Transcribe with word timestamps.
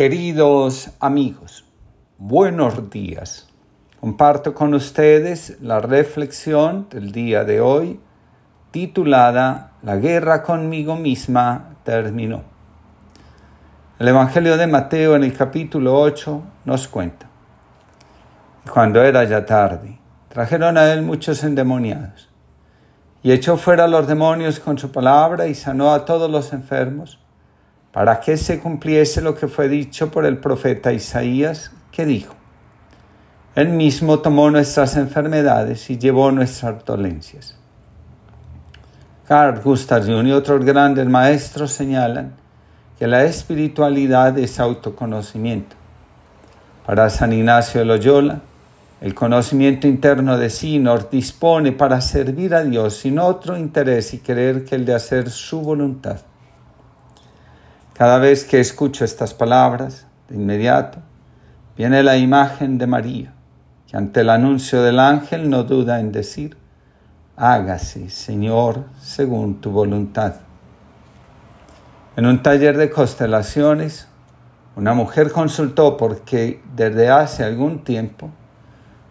Queridos 0.00 0.92
amigos, 0.98 1.66
buenos 2.16 2.88
días. 2.88 3.50
Comparto 4.00 4.54
con 4.54 4.72
ustedes 4.72 5.58
la 5.60 5.78
reflexión 5.80 6.88
del 6.88 7.12
día 7.12 7.44
de 7.44 7.60
hoy 7.60 8.00
titulada 8.70 9.72
La 9.82 9.96
guerra 9.96 10.42
conmigo 10.42 10.96
misma 10.96 11.76
terminó. 11.84 12.44
El 13.98 14.08
Evangelio 14.08 14.56
de 14.56 14.68
Mateo 14.68 15.16
en 15.16 15.24
el 15.24 15.36
capítulo 15.36 16.00
8 16.00 16.42
nos 16.64 16.88
cuenta. 16.88 17.26
Cuando 18.72 19.02
era 19.02 19.24
ya 19.24 19.44
tarde, 19.44 19.98
trajeron 20.30 20.78
a 20.78 20.90
él 20.94 21.02
muchos 21.02 21.44
endemoniados 21.44 22.30
y 23.22 23.32
echó 23.32 23.58
fuera 23.58 23.84
a 23.84 23.88
los 23.88 24.06
demonios 24.06 24.60
con 24.60 24.78
su 24.78 24.90
palabra 24.90 25.46
y 25.46 25.54
sanó 25.54 25.92
a 25.92 26.06
todos 26.06 26.30
los 26.30 26.54
enfermos 26.54 27.18
para 27.92 28.20
que 28.20 28.36
se 28.36 28.60
cumpliese 28.60 29.20
lo 29.20 29.34
que 29.34 29.48
fue 29.48 29.68
dicho 29.68 30.10
por 30.10 30.24
el 30.24 30.38
profeta 30.38 30.92
Isaías, 30.92 31.72
que 31.90 32.04
dijo, 32.04 32.34
Él 33.54 33.70
mismo 33.70 34.20
tomó 34.20 34.50
nuestras 34.50 34.96
enfermedades 34.96 35.90
y 35.90 35.98
llevó 35.98 36.30
nuestras 36.30 36.84
dolencias. 36.84 37.56
Carl 39.26 39.60
Gustav 39.60 40.04
Jung 40.06 40.26
y 40.26 40.32
otros 40.32 40.64
grandes 40.64 41.06
maestros 41.06 41.72
señalan 41.72 42.34
que 42.98 43.06
la 43.06 43.24
espiritualidad 43.24 44.38
es 44.38 44.60
autoconocimiento. 44.60 45.76
Para 46.84 47.08
San 47.10 47.32
Ignacio 47.32 47.80
de 47.80 47.86
Loyola, 47.86 48.40
el 49.00 49.14
conocimiento 49.14 49.86
interno 49.86 50.36
de 50.36 50.50
sí 50.50 50.78
nos 50.78 51.10
dispone 51.10 51.72
para 51.72 52.00
servir 52.00 52.54
a 52.54 52.62
Dios 52.62 52.96
sin 52.96 53.18
otro 53.18 53.56
interés 53.56 54.12
y 54.14 54.18
querer 54.18 54.64
que 54.64 54.74
el 54.74 54.84
de 54.84 54.94
hacer 54.94 55.30
su 55.30 55.60
voluntad. 55.62 56.20
Cada 58.00 58.18
vez 58.18 58.46
que 58.46 58.60
escucho 58.60 59.04
estas 59.04 59.34
palabras, 59.34 60.06
de 60.30 60.36
inmediato, 60.36 61.00
viene 61.76 62.02
la 62.02 62.16
imagen 62.16 62.78
de 62.78 62.86
María, 62.86 63.34
que 63.86 63.94
ante 63.94 64.22
el 64.22 64.30
anuncio 64.30 64.82
del 64.82 64.98
ángel 64.98 65.50
no 65.50 65.64
duda 65.64 66.00
en 66.00 66.10
decir, 66.10 66.56
hágase, 67.36 68.08
Señor, 68.08 68.84
según 69.02 69.60
tu 69.60 69.70
voluntad. 69.70 70.36
En 72.16 72.24
un 72.24 72.42
taller 72.42 72.78
de 72.78 72.88
constelaciones, 72.88 74.08
una 74.76 74.94
mujer 74.94 75.30
consultó 75.30 75.98
porque 75.98 76.62
desde 76.74 77.10
hace 77.10 77.44
algún 77.44 77.84
tiempo 77.84 78.30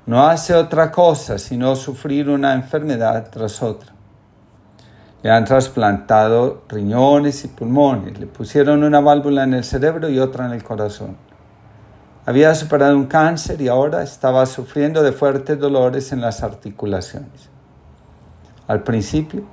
no 0.07 0.25
hace 0.25 0.55
otra 0.55 0.91
cosa 0.91 1.37
sino 1.37 1.75
sufrir 1.75 2.27
una 2.27 2.55
enfermedad 2.55 3.29
tras 3.29 3.61
otra. 3.61 3.98
Le 5.21 5.31
han 5.31 5.43
trasplantado 5.43 6.63
riñones 6.69 7.43
y 7.43 7.49
pulmones, 7.49 8.17
le 8.17 8.25
pusieron 8.25 8.85
una 8.85 9.01
válvula 9.01 9.43
en 9.43 9.53
el 9.53 9.65
cerebro 9.65 10.07
y 10.07 10.17
otra 10.17 10.45
en 10.45 10.53
el 10.53 10.63
corazón. 10.63 11.17
Había 12.25 12.55
superado 12.55 12.95
un 12.95 13.07
cáncer 13.07 13.59
y 13.61 13.67
ahora 13.67 14.01
estaba 14.01 14.45
sufriendo 14.45 15.03
de 15.03 15.11
fuertes 15.11 15.59
dolores 15.59 16.13
en 16.13 16.21
las 16.21 16.41
articulaciones. 16.41 17.49
Al 18.67 18.83
principio 18.83 19.43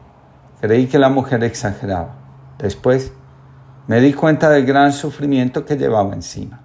creí 0.60 0.86
que 0.86 1.00
la 1.00 1.08
mujer 1.08 1.42
exageraba. 1.42 2.14
Después 2.58 3.12
me 3.88 4.00
di 4.00 4.12
cuenta 4.12 4.48
del 4.50 4.66
gran 4.66 4.92
sufrimiento 4.92 5.64
que 5.64 5.76
llevaba 5.76 6.14
encima. 6.14 6.60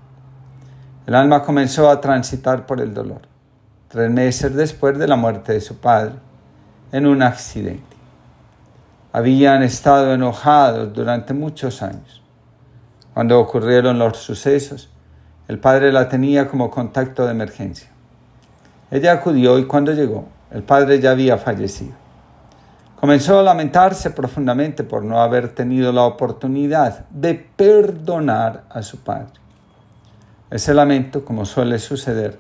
El 1.08 1.16
alma 1.16 1.42
comenzó 1.42 1.90
a 1.90 2.00
transitar 2.02 2.68
por 2.68 2.80
el 2.80 2.94
dolor, 2.94 3.22
tres 3.88 4.12
meses 4.12 4.54
después 4.54 5.00
de 5.00 5.08
la 5.08 5.16
muerte 5.16 5.54
de 5.54 5.62
su 5.62 5.78
padre, 5.78 6.14
en 6.92 7.08
un 7.08 7.24
accidente 7.24 7.91
habían 9.14 9.64
estado 9.64 10.14
enojados 10.14 10.94
durante 10.94 11.34
muchos 11.34 11.82
años. 11.82 12.22
Cuando 13.14 13.40
ocurrieron 13.40 14.00
los 14.00 14.18
sucesos, 14.18 14.90
el 15.48 15.60
padre 15.60 15.92
la 15.92 16.08
tenía 16.08 16.48
como 16.48 16.72
contacto 16.72 17.26
de 17.26 17.32
emergencia. 17.32 17.90
Ella 18.90 19.14
acudió 19.14 19.60
y 19.60 19.66
cuando 19.66 19.92
llegó, 19.92 20.28
el 20.52 20.64
padre 20.64 21.00
ya 21.00 21.12
había 21.12 21.38
fallecido. 21.38 21.94
Comenzó 23.00 23.40
a 23.40 23.44
lamentarse 23.44 24.12
profundamente 24.12 24.84
por 24.84 25.04
no 25.04 25.22
haber 25.22 25.50
tenido 25.50 25.92
la 25.92 26.04
oportunidad 26.04 27.06
de 27.10 27.34
perdonar 27.34 28.64
a 28.70 28.82
su 28.82 29.00
padre. 29.00 29.34
Ese 30.52 30.74
lamento, 30.74 31.26
como 31.26 31.46
suele 31.46 31.80
suceder, 31.80 32.38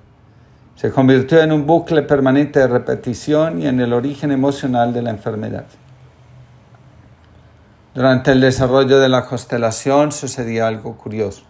se 0.75 0.91
convirtió 0.91 1.41
en 1.41 1.51
un 1.51 1.65
bucle 1.65 2.03
permanente 2.03 2.59
de 2.59 2.67
repetición 2.67 3.61
y 3.61 3.67
en 3.67 3.79
el 3.79 3.91
origen 3.91 4.31
emocional 4.31 4.93
de 4.93 5.01
la 5.01 5.09
enfermedad. 5.09 5.65
Durante 7.93 8.31
el 8.31 8.39
desarrollo 8.39 9.01
de 9.01 9.09
la 9.09 9.25
constelación 9.25 10.13
sucedía 10.13 10.65
algo 10.65 10.95
curioso. 10.97 11.43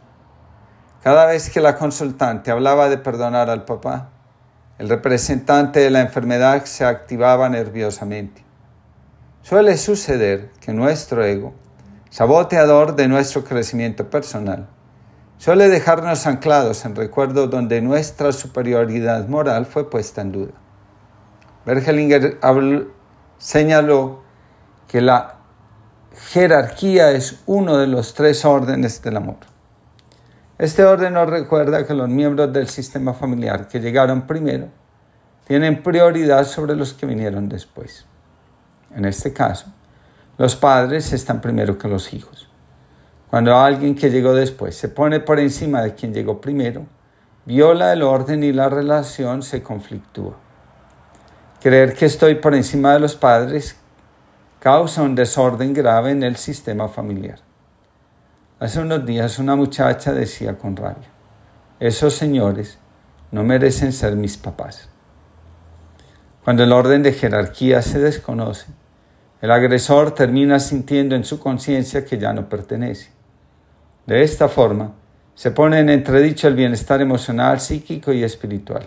Cada 1.04 1.28
vez 1.28 1.52
que 1.52 1.62
la 1.62 1.76
consultante 1.76 2.50
hablaba 2.50 2.90
de 2.90 2.98
perdonar 2.98 3.52
al 3.52 3.64
papá, 3.64 4.10
el 4.80 4.90
representante 4.90 5.82
de 5.82 5.92
la 5.92 6.02
enfermedad 6.02 6.66
se 6.66 6.84
activaba 6.84 7.48
nerviosamente. 7.48 8.44
Suele 9.44 9.78
suceder 9.78 10.50
que 10.60 10.74
nuestro 10.74 11.24
ego, 11.24 11.54
saboteador 12.10 12.96
de 12.96 13.08
nuestro 13.08 13.44
crecimiento 13.44 14.10
personal, 14.10 14.68
suele 15.38 15.70
dejarnos 15.70 16.26
anclados 16.26 16.86
en 16.86 16.96
recuerdos 16.96 17.52
donde 17.52 17.84
nuestra 17.84 18.32
superioridad 18.32 19.28
moral 19.28 19.68
fue 19.68 19.92
puesta 19.92 20.22
en 20.22 20.32
duda. 20.32 20.54
Bergelinger 21.68 22.40
señaló 23.38 24.24
que 24.88 25.02
la 25.02 25.41
jerarquía 26.16 27.12
es 27.12 27.42
uno 27.46 27.78
de 27.78 27.88
los 27.88 28.14
tres 28.14 28.46
órdenes 28.46 29.02
del 29.02 29.18
amor. 29.18 29.38
Este 30.58 30.84
orden 30.84 31.14
nos 31.14 31.30
recuerda 31.30 31.86
que 31.88 31.94
los 31.94 32.08
miembros 32.08 32.54
del 32.54 32.68
sistema 32.68 33.14
familiar 33.14 33.68
que 33.68 33.80
llegaron 33.80 34.28
primero 34.28 34.68
tienen 35.48 35.82
prioridad 35.82 36.46
sobre 36.46 36.76
los 36.76 36.94
que 36.94 37.06
vinieron 37.06 37.50
después. 37.50 38.06
En 38.94 39.06
este 39.06 39.34
caso, 39.34 39.68
los 40.38 40.56
padres 40.56 41.14
están 41.14 41.42
primero 41.42 41.78
que 41.78 41.88
los 41.88 42.14
hijos. 42.14 42.48
Cuando 43.30 43.58
alguien 43.58 43.96
que 43.96 44.12
llegó 44.12 44.34
después 44.34 44.76
se 44.76 44.90
pone 44.90 45.20
por 45.20 45.40
encima 45.40 45.82
de 45.82 45.96
quien 45.96 46.14
llegó 46.14 46.42
primero, 46.42 46.86
viola 47.46 47.94
el 47.94 48.04
orden 48.04 48.44
y 48.44 48.52
la 48.52 48.70
relación 48.70 49.42
se 49.42 49.64
conflictúa. 49.64 50.36
Creer 51.62 51.94
que 51.94 52.06
estoy 52.06 52.36
por 52.36 52.54
encima 52.54 52.94
de 52.94 53.00
los 53.00 53.16
padres 53.16 53.81
causa 54.62 55.02
un 55.02 55.16
desorden 55.16 55.74
grave 55.74 56.12
en 56.12 56.22
el 56.22 56.36
sistema 56.36 56.88
familiar. 56.88 57.40
Hace 58.60 58.80
unos 58.80 59.04
días 59.08 59.40
una 59.40 59.56
muchacha 59.56 60.14
decía 60.14 60.56
con 60.60 60.76
rabia, 60.76 61.10
esos 61.80 62.14
señores 62.14 62.78
no 63.32 63.44
merecen 63.44 63.92
ser 63.92 64.16
mis 64.16 64.38
papás. 64.38 64.88
Cuando 66.44 66.64
el 66.64 66.74
orden 66.74 67.02
de 67.02 67.12
jerarquía 67.12 67.82
se 67.82 67.98
desconoce, 67.98 68.68
el 69.42 69.50
agresor 69.50 70.14
termina 70.14 70.60
sintiendo 70.60 71.16
en 71.16 71.24
su 71.24 71.40
conciencia 71.40 72.06
que 72.06 72.20
ya 72.20 72.32
no 72.32 72.48
pertenece. 72.48 73.10
De 74.06 74.22
esta 74.22 74.48
forma, 74.48 74.94
se 75.34 75.50
pone 75.50 75.80
en 75.80 75.90
entredicho 75.90 76.48
el 76.48 76.54
bienestar 76.54 77.02
emocional, 77.02 77.60
psíquico 77.60 78.14
y 78.14 78.24
espiritual. 78.24 78.84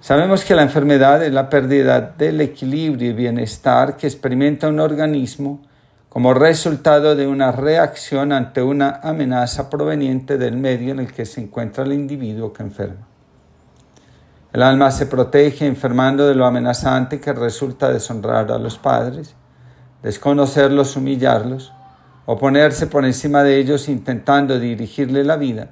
Sabemos 0.00 0.44
que 0.44 0.54
la 0.54 0.62
enfermedad 0.62 1.22
es 1.24 1.32
la 1.32 1.48
pérdida 1.48 2.00
del 2.00 2.40
equilibrio 2.40 3.10
y 3.10 3.14
bienestar 3.14 3.96
que 3.96 4.06
experimenta 4.06 4.68
un 4.68 4.78
organismo 4.78 5.62
como 6.08 6.32
resultado 6.32 7.16
de 7.16 7.26
una 7.26 7.50
reacción 7.50 8.32
ante 8.32 8.62
una 8.62 9.00
amenaza 9.02 9.68
proveniente 9.68 10.38
del 10.38 10.56
medio 10.56 10.92
en 10.92 11.00
el 11.00 11.12
que 11.12 11.26
se 11.26 11.40
encuentra 11.40 11.84
el 11.84 11.92
individuo 11.92 12.52
que 12.52 12.62
enferma. 12.62 13.06
El 14.52 14.62
alma 14.62 14.90
se 14.90 15.06
protege 15.06 15.66
enfermando 15.66 16.26
de 16.26 16.34
lo 16.34 16.46
amenazante 16.46 17.20
que 17.20 17.32
resulta 17.32 17.90
deshonrar 17.90 18.50
a 18.52 18.58
los 18.58 18.78
padres, 18.78 19.34
desconocerlos, 20.02 20.96
humillarlos, 20.96 21.72
o 22.26 22.36
ponerse 22.36 22.86
por 22.86 23.04
encima 23.04 23.42
de 23.44 23.58
ellos 23.58 23.88
intentando 23.88 24.58
dirigirle 24.58 25.24
la 25.24 25.36
vida 25.36 25.70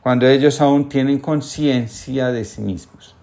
cuando 0.00 0.26
ellos 0.26 0.60
aún 0.60 0.88
tienen 0.88 1.18
conciencia 1.18 2.28
de 2.28 2.44
sí 2.44 2.62
mismos. 2.62 3.17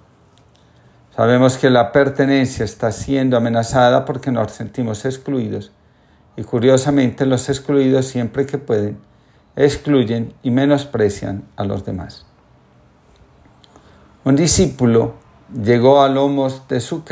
Sabemos 1.15 1.57
que 1.57 1.69
la 1.69 1.93
pertenencia 1.93 2.65
está 2.65 2.91
siendo 2.91 3.37
amenazada 3.37 4.03
porque 4.03 4.31
nos 4.31 4.51
sentimos 4.51 5.05
excluidos 5.05 5.71
y 6.35 6.43
curiosamente 6.43 7.25
los 7.25 7.47
excluidos 7.47 8.07
siempre 8.07 8.45
que 8.45 8.57
pueden 8.57 8.97
excluyen 9.55 10.33
y 10.43 10.51
menosprecian 10.51 11.43
a 11.55 11.63
los 11.63 11.85
demás. 11.85 12.25
Un 14.25 14.35
discípulo 14.35 15.13
llegó 15.63 16.01
a 16.01 16.09
lomos 16.09 16.67
de 16.67 16.79
su, 16.79 17.03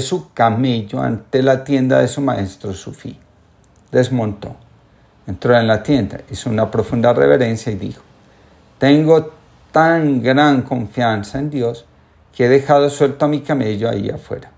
su 0.00 0.32
camello 0.32 1.02
ante 1.02 1.42
la 1.42 1.64
tienda 1.64 1.98
de 1.98 2.08
su 2.08 2.20
maestro 2.22 2.72
Sufí. 2.72 3.18
Desmontó, 3.90 4.56
entró 5.26 5.58
en 5.58 5.66
la 5.66 5.82
tienda, 5.82 6.20
hizo 6.30 6.48
una 6.48 6.70
profunda 6.70 7.12
reverencia 7.12 7.72
y 7.72 7.76
dijo, 7.76 8.02
tengo 8.78 9.32
tan 9.72 10.22
gran 10.22 10.62
confianza 10.62 11.38
en 11.38 11.50
Dios 11.50 11.84
que 12.38 12.46
he 12.46 12.48
dejado 12.48 12.88
suelto 12.88 13.24
a 13.24 13.28
mi 13.28 13.40
camello 13.40 13.90
ahí 13.90 14.10
afuera, 14.10 14.52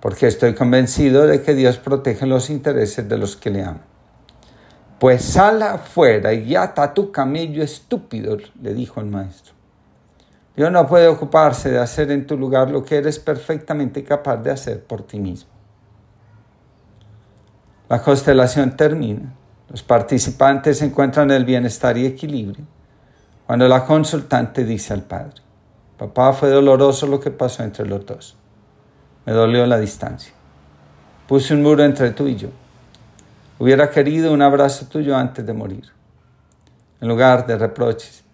porque 0.00 0.26
estoy 0.26 0.54
convencido 0.54 1.28
de 1.28 1.42
que 1.42 1.54
Dios 1.54 1.78
protege 1.78 2.26
los 2.26 2.50
intereses 2.50 3.08
de 3.08 3.16
los 3.16 3.36
que 3.36 3.50
le 3.50 3.62
aman. 3.62 3.84
Pues 4.98 5.22
sal 5.22 5.62
afuera 5.62 6.32
y 6.32 6.56
ata 6.56 6.94
tu 6.94 7.12
camello 7.12 7.62
estúpido, 7.62 8.36
le 8.60 8.74
dijo 8.74 8.98
el 8.98 9.06
maestro. 9.06 9.54
Dios 10.56 10.72
no 10.72 10.88
puede 10.88 11.06
ocuparse 11.06 11.70
de 11.70 11.78
hacer 11.78 12.10
en 12.10 12.26
tu 12.26 12.36
lugar 12.36 12.68
lo 12.68 12.84
que 12.84 12.96
eres 12.96 13.20
perfectamente 13.20 14.02
capaz 14.02 14.38
de 14.38 14.50
hacer 14.50 14.82
por 14.82 15.06
ti 15.06 15.20
mismo. 15.20 15.52
La 17.88 18.02
constelación 18.02 18.76
termina. 18.76 19.36
Los 19.68 19.84
participantes 19.84 20.82
encuentran 20.82 21.30
el 21.30 21.44
bienestar 21.44 21.96
y 21.96 22.06
equilibrio 22.06 22.64
cuando 23.46 23.68
la 23.68 23.84
consultante 23.84 24.64
dice 24.64 24.94
al 24.94 25.04
padre, 25.04 25.42
papá 25.98 26.32
fue 26.32 26.48
doloroso 26.48 27.06
lo 27.06 27.20
que 27.20 27.30
pasó 27.30 27.62
entre 27.62 27.86
los 27.86 28.06
dos. 28.06 28.36
Me 29.26 29.32
dolió 29.32 29.66
la 29.66 29.78
distancia. 29.78 30.32
Puse 31.26 31.52
un 31.52 31.62
muro 31.62 31.84
entre 31.84 32.12
tú 32.12 32.28
y 32.28 32.36
yo. 32.36 32.48
Hubiera 33.58 33.90
querido 33.90 34.32
un 34.32 34.40
abrazo 34.40 34.86
tuyo 34.86 35.16
antes 35.16 35.44
de 35.44 35.52
morir. 35.52 35.84
En 37.00 37.08
lugar 37.08 37.46
de 37.46 37.58
reproches, 37.58 38.24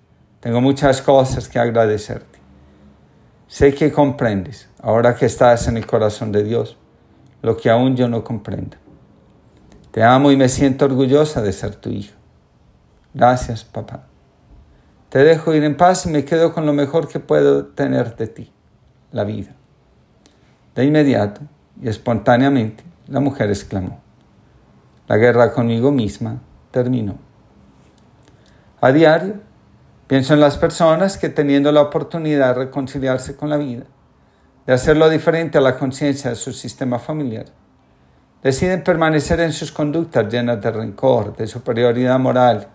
tengo 0.41 0.61
muchas 0.61 1.03
cosas 1.03 1.49
que 1.49 1.59
agradecerte. 1.59 2.39
Sé 3.49 3.75
que 3.75 3.91
comprendes, 3.91 4.69
ahora 4.81 5.17
que 5.17 5.27
estás 5.27 5.67
en 5.67 5.77
el 5.77 5.87
corazón 5.87 6.31
de 6.31 6.45
Dios, 6.45 6.77
lo 7.43 7.57
que 7.57 7.71
aún 7.71 7.97
yo 7.97 8.09
no 8.09 8.23
comprendo. 8.23 8.77
Te 9.91 10.03
amo 10.03 10.31
y 10.31 10.37
me 10.37 10.49
siento 10.49 10.85
orgullosa 10.85 11.41
de 11.41 11.53
ser 11.53 11.77
tu 11.77 11.89
hija. 11.89 12.15
Gracias, 13.15 13.65
papá. 13.65 14.07
Te 15.15 15.23
dejo 15.23 15.55
ir 15.55 15.63
en 15.63 15.77
paz 15.77 16.07
y 16.07 16.09
me 16.09 16.25
quedo 16.25 16.53
con 16.53 16.67
lo 16.67 16.73
mejor 16.73 17.07
que 17.07 17.21
puedo 17.21 17.67
tener 17.67 18.17
de 18.17 18.27
ti, 18.27 18.53
la 19.13 19.23
vida. 19.23 19.55
De 20.75 20.85
inmediato 20.85 21.41
y 21.81 21.89
espontáneamente, 21.89 22.83
la 23.07 23.21
mujer 23.21 23.49
exclamó, 23.49 24.01
la 25.07 25.17
guerra 25.17 25.53
conmigo 25.53 25.93
misma 25.93 26.41
terminó. 26.73 27.15
A 28.81 28.91
diario, 28.91 29.35
pienso 30.09 30.35
en 30.35 30.41
las 30.41 30.59
personas 30.59 31.17
que 31.17 31.29
teniendo 31.29 31.71
la 31.71 31.83
oportunidad 31.83 32.49
de 32.49 32.65
reconciliarse 32.65 33.37
con 33.37 33.51
la 33.51 33.57
vida, 33.57 33.85
de 34.67 34.73
hacerlo 34.73 35.09
diferente 35.09 35.59
a 35.59 35.61
la 35.61 35.79
conciencia 35.79 36.31
de 36.31 36.37
su 36.37 36.53
sistema 36.53 36.99
familiar, 36.99 37.45
deciden 38.43 38.83
permanecer 38.83 39.39
en 39.39 39.53
sus 39.53 39.71
conductas 39.71 40.27
llenas 40.29 40.61
de 40.61 40.73
rencor, 40.73 41.37
de 41.37 41.47
superioridad 41.47 42.19
moral, 42.19 42.67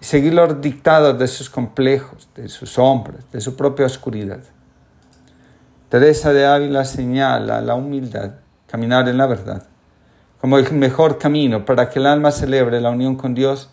y 0.00 0.04
seguir 0.04 0.34
los 0.34 0.60
dictados 0.60 1.18
de 1.18 1.26
sus 1.26 1.50
complejos, 1.50 2.28
de 2.34 2.48
sus 2.48 2.70
sombras, 2.70 3.30
de 3.32 3.40
su 3.40 3.56
propia 3.56 3.86
oscuridad. 3.86 4.40
Teresa 5.88 6.32
de 6.32 6.46
Ávila 6.46 6.84
señala 6.84 7.60
la 7.60 7.74
humildad, 7.74 8.32
caminar 8.66 9.08
en 9.08 9.16
la 9.16 9.26
verdad, 9.26 9.64
como 10.40 10.58
el 10.58 10.70
mejor 10.72 11.18
camino 11.18 11.64
para 11.64 11.88
que 11.88 11.98
el 11.98 12.06
alma 12.06 12.30
celebre 12.30 12.80
la 12.80 12.90
unión 12.90 13.16
con 13.16 13.34
Dios 13.34 13.70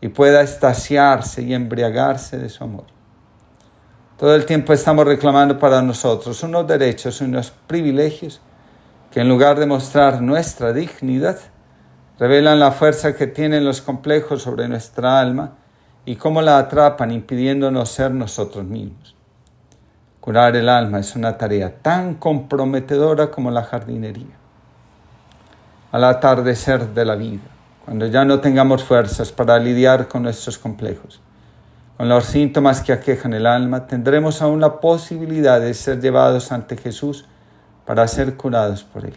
y 0.00 0.08
pueda 0.08 0.40
estaciarse 0.40 1.42
y 1.42 1.54
embriagarse 1.54 2.38
de 2.38 2.48
su 2.48 2.64
amor. 2.64 2.86
Todo 4.16 4.34
el 4.34 4.46
tiempo 4.46 4.72
estamos 4.72 5.06
reclamando 5.06 5.58
para 5.58 5.82
nosotros 5.82 6.42
unos 6.42 6.66
derechos, 6.66 7.20
unos 7.20 7.52
privilegios 7.66 8.40
que 9.10 9.20
en 9.20 9.28
lugar 9.28 9.58
de 9.58 9.66
mostrar 9.66 10.20
nuestra 10.20 10.72
dignidad, 10.72 11.38
revelan 12.18 12.58
la 12.58 12.72
fuerza 12.72 13.14
que 13.14 13.26
tienen 13.26 13.64
los 13.64 13.80
complejos 13.80 14.42
sobre 14.42 14.68
nuestra 14.68 15.20
alma 15.20 15.57
y 16.08 16.16
cómo 16.16 16.40
la 16.40 16.56
atrapan 16.56 17.10
impidiéndonos 17.10 17.90
ser 17.90 18.12
nosotros 18.12 18.64
mismos. 18.64 19.14
Curar 20.20 20.56
el 20.56 20.70
alma 20.70 21.00
es 21.00 21.14
una 21.14 21.36
tarea 21.36 21.82
tan 21.82 22.14
comprometedora 22.14 23.30
como 23.30 23.50
la 23.50 23.62
jardinería 23.62 24.38
al 25.92 26.04
atardecer 26.04 26.94
de 26.94 27.04
la 27.04 27.14
vida, 27.14 27.42
cuando 27.84 28.06
ya 28.06 28.24
no 28.24 28.40
tengamos 28.40 28.84
fuerzas 28.84 29.32
para 29.32 29.58
lidiar 29.58 30.08
con 30.08 30.22
nuestros 30.22 30.56
complejos, 30.56 31.20
con 31.98 32.08
los 32.08 32.24
síntomas 32.24 32.80
que 32.80 32.94
aquejan 32.94 33.34
el 33.34 33.44
alma, 33.44 33.86
tendremos 33.86 34.40
aún 34.40 34.62
la 34.62 34.80
posibilidad 34.80 35.60
de 35.60 35.74
ser 35.74 36.00
llevados 36.00 36.52
ante 36.52 36.78
Jesús 36.78 37.26
para 37.84 38.08
ser 38.08 38.34
curados 38.34 38.82
por 38.82 39.04
Él. 39.04 39.16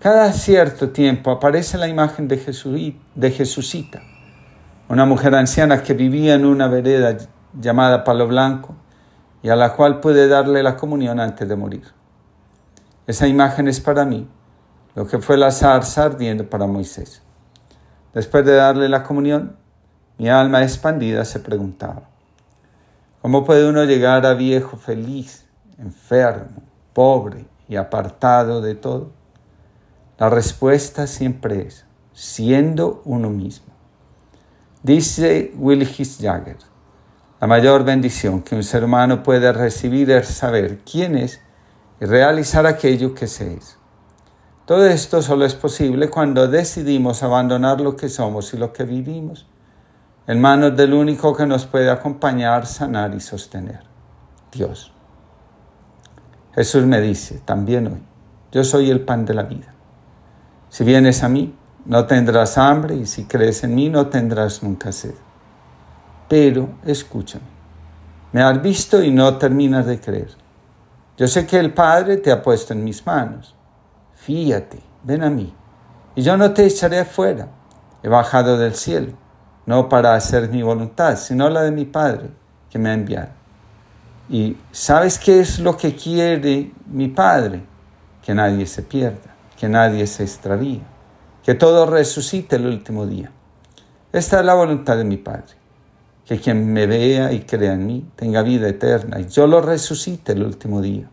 Cada 0.00 0.30
cierto 0.34 0.90
tiempo 0.90 1.30
aparece 1.30 1.78
la 1.78 1.88
imagen 1.88 2.28
de, 2.28 3.30
Jesucita, 3.30 4.02
una 4.88 5.04
mujer 5.04 5.34
anciana 5.34 5.82
que 5.82 5.94
vivía 5.94 6.34
en 6.34 6.46
una 6.46 6.68
vereda 6.68 7.16
llamada 7.58 8.04
Palo 8.04 8.28
Blanco 8.28 8.74
y 9.42 9.48
a 9.48 9.56
la 9.56 9.72
cual 9.74 10.00
pude 10.00 10.28
darle 10.28 10.62
la 10.62 10.76
comunión 10.76 11.18
antes 11.18 11.48
de 11.48 11.56
morir. 11.56 11.84
Esa 13.06 13.26
imagen 13.26 13.68
es 13.68 13.80
para 13.80 14.04
mí 14.04 14.28
lo 14.94 15.06
que 15.06 15.18
fue 15.18 15.36
la 15.36 15.50
zarza 15.50 16.04
ardiendo 16.04 16.48
para 16.48 16.66
Moisés. 16.66 17.22
Después 18.14 18.44
de 18.46 18.54
darle 18.54 18.88
la 18.88 19.02
comunión, 19.02 19.56
mi 20.18 20.28
alma 20.28 20.62
expandida 20.62 21.24
se 21.24 21.40
preguntaba, 21.40 22.08
¿cómo 23.20 23.44
puede 23.44 23.68
uno 23.68 23.84
llegar 23.84 24.24
a 24.24 24.34
viejo 24.34 24.78
feliz, 24.78 25.46
enfermo, 25.78 26.62
pobre 26.94 27.44
y 27.68 27.76
apartado 27.76 28.62
de 28.62 28.74
todo? 28.74 29.10
La 30.18 30.30
respuesta 30.30 31.06
siempre 31.06 31.66
es, 31.66 31.84
siendo 32.14 33.02
uno 33.04 33.28
mismo. 33.28 33.75
Dice 34.86 35.52
Willis 35.58 36.16
Jagger, 36.20 36.58
la 37.40 37.48
mayor 37.48 37.82
bendición 37.82 38.42
que 38.42 38.54
un 38.54 38.62
ser 38.62 38.84
humano 38.84 39.20
puede 39.20 39.52
recibir 39.52 40.12
es 40.12 40.28
saber 40.28 40.78
quién 40.88 41.16
es 41.16 41.40
y 42.00 42.04
realizar 42.04 42.66
aquello 42.66 43.12
que 43.12 43.26
se 43.26 43.54
es. 43.54 43.78
Todo 44.64 44.86
esto 44.86 45.22
solo 45.22 45.44
es 45.44 45.56
posible 45.56 46.08
cuando 46.08 46.46
decidimos 46.46 47.24
abandonar 47.24 47.80
lo 47.80 47.96
que 47.96 48.08
somos 48.08 48.54
y 48.54 48.58
lo 48.58 48.72
que 48.72 48.84
vivimos 48.84 49.48
en 50.28 50.40
manos 50.40 50.76
del 50.76 50.94
único 50.94 51.34
que 51.34 51.46
nos 51.46 51.66
puede 51.66 51.90
acompañar, 51.90 52.64
sanar 52.64 53.12
y 53.12 53.18
sostener, 53.18 53.80
Dios. 54.52 54.92
Jesús 56.54 56.86
me 56.86 57.00
dice 57.00 57.40
también 57.44 57.88
hoy, 57.88 58.02
yo 58.52 58.62
soy 58.62 58.92
el 58.92 59.00
pan 59.00 59.24
de 59.24 59.34
la 59.34 59.42
vida. 59.42 59.74
Si 60.68 60.84
vienes 60.84 61.24
a 61.24 61.28
mí, 61.28 61.56
no 61.86 62.06
tendrás 62.06 62.58
hambre 62.58 62.94
y 62.96 63.06
si 63.06 63.24
crees 63.24 63.64
en 63.64 63.74
mí, 63.74 63.88
no 63.88 64.08
tendrás 64.08 64.62
nunca 64.62 64.92
sed. 64.92 65.14
Pero 66.28 66.68
escúchame, 66.84 67.44
me 68.32 68.42
has 68.42 68.60
visto 68.60 69.02
y 69.02 69.10
no 69.10 69.36
terminas 69.36 69.86
de 69.86 70.00
creer. 70.00 70.30
Yo 71.16 71.26
sé 71.28 71.46
que 71.46 71.58
el 71.58 71.72
Padre 71.72 72.18
te 72.18 72.30
ha 72.30 72.42
puesto 72.42 72.72
en 72.72 72.84
mis 72.84 73.06
manos 73.06 73.56
fíate, 74.26 74.80
ven 75.04 75.22
a 75.22 75.30
mí, 75.30 75.54
y 76.16 76.22
yo 76.22 76.36
no 76.36 76.52
te 76.52 76.66
echaré 76.66 76.98
afuera. 76.98 77.48
He 78.02 78.08
bajado 78.08 78.58
del 78.58 78.74
cielo, 78.74 79.12
no 79.66 79.88
para 79.88 80.14
hacer 80.14 80.48
mi 80.48 80.62
voluntad, 80.62 81.16
sino 81.16 81.48
la 81.48 81.62
de 81.62 81.70
mi 81.70 81.84
Padre, 81.84 82.30
que 82.68 82.78
me 82.78 82.90
ha 82.90 82.94
enviado. 82.94 83.28
¿Y 84.28 84.56
sabes 84.72 85.18
qué 85.20 85.38
es 85.38 85.60
lo 85.60 85.76
que 85.76 85.94
quiere 85.94 86.72
mi 86.86 87.06
Padre? 87.06 87.62
Que 88.20 88.34
nadie 88.34 88.66
se 88.66 88.82
pierda, 88.82 89.36
que 89.56 89.68
nadie 89.68 90.04
se 90.08 90.24
extravíe, 90.24 90.82
que 91.46 91.54
todo 91.54 91.86
resucite 91.86 92.56
el 92.56 92.66
último 92.66 93.06
día. 93.06 93.30
Esta 94.12 94.40
es 94.40 94.44
la 94.44 94.54
voluntad 94.54 94.96
de 94.96 95.04
mi 95.04 95.16
Padre, 95.16 95.54
que 96.24 96.40
quien 96.40 96.72
me 96.72 96.88
vea 96.88 97.30
y 97.30 97.42
crea 97.42 97.74
en 97.74 97.86
mí 97.86 98.04
tenga 98.16 98.42
vida 98.42 98.68
eterna 98.68 99.20
y 99.20 99.28
yo 99.28 99.46
lo 99.46 99.60
resucite 99.60 100.32
el 100.32 100.42
último 100.42 100.82
día. 100.82 101.08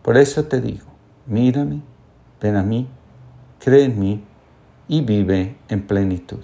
Por 0.00 0.16
eso 0.16 0.44
te 0.44 0.62
digo, 0.62 0.86
mírame 1.26 1.82
ven 2.40 2.56
a 2.56 2.62
mí, 2.62 2.88
cree 3.58 3.84
en 3.84 4.00
mí 4.00 4.24
y 4.88 5.02
vive 5.02 5.58
en 5.68 5.86
plenitud. 5.86 6.40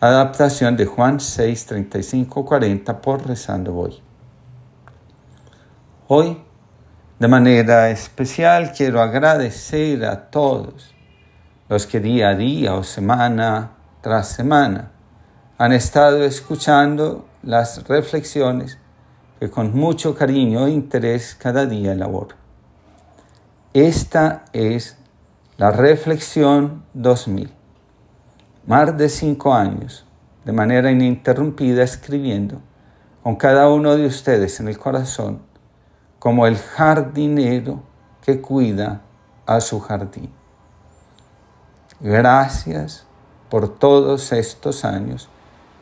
Adaptación 0.00 0.78
de 0.78 0.86
Juan 0.86 1.20
6, 1.20 1.66
35, 1.66 2.46
40 2.46 3.02
por 3.02 3.26
Rezando 3.26 3.76
Hoy. 3.76 4.00
Hoy, 6.08 6.38
de 7.18 7.28
manera 7.28 7.90
especial, 7.90 8.72
quiero 8.72 9.02
agradecer 9.02 10.06
a 10.06 10.30
todos 10.30 10.94
los 11.70 11.86
que 11.86 12.00
día 12.00 12.30
a 12.30 12.34
día 12.34 12.74
o 12.74 12.82
semana 12.82 13.70
tras 14.00 14.26
semana 14.26 14.90
han 15.56 15.72
estado 15.72 16.24
escuchando 16.24 17.26
las 17.44 17.86
reflexiones 17.86 18.76
que 19.38 19.48
con 19.50 19.72
mucho 19.72 20.16
cariño 20.16 20.66
e 20.66 20.72
interés 20.72 21.36
cada 21.36 21.66
día 21.66 21.92
elaboro. 21.92 22.34
Esta 23.72 24.46
es 24.52 24.96
la 25.58 25.70
Reflexión 25.70 26.82
2000. 26.94 27.52
Más 28.66 28.98
de 28.98 29.08
cinco 29.08 29.54
años, 29.54 30.04
de 30.44 30.50
manera 30.50 30.90
ininterrumpida, 30.90 31.84
escribiendo 31.84 32.60
con 33.22 33.36
cada 33.36 33.68
uno 33.68 33.94
de 33.94 34.06
ustedes 34.06 34.58
en 34.58 34.66
el 34.66 34.76
corazón, 34.76 35.42
como 36.18 36.48
el 36.48 36.56
jardinero 36.56 37.84
que 38.22 38.40
cuida 38.40 39.02
a 39.46 39.60
su 39.60 39.78
jardín. 39.78 40.39
Gracias 42.00 43.04
por 43.50 43.68
todos 43.68 44.32
estos 44.32 44.86
años 44.86 45.28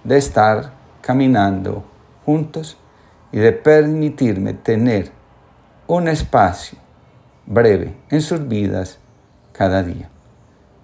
de 0.03 0.17
estar 0.17 0.73
caminando 1.01 1.85
juntos 2.25 2.77
y 3.31 3.39
de 3.39 3.53
permitirme 3.53 4.53
tener 4.53 5.13
un 5.87 6.09
espacio 6.09 6.77
breve 7.47 7.95
en 8.11 8.21
sus 8.21 8.49
vidas 8.49 8.99
cada 9.53 9.85
día. 9.85 10.11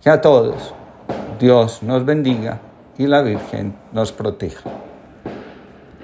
Que 0.02 0.10
a 0.10 0.20
todos 0.20 0.72
Dios 1.40 1.82
nos 1.82 2.04
bendiga 2.04 2.60
y 2.96 3.08
la 3.08 3.22
Virgen 3.22 3.74
nos 3.92 4.12
proteja. 4.12 4.70